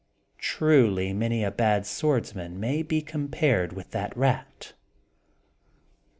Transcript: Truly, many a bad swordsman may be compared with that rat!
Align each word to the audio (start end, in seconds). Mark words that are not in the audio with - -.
Truly, 0.39 1.13
many 1.13 1.43
a 1.43 1.51
bad 1.51 1.85
swordsman 1.85 2.59
may 2.59 2.81
be 2.81 3.03
compared 3.03 3.73
with 3.73 3.91
that 3.91 4.17
rat! 4.17 4.73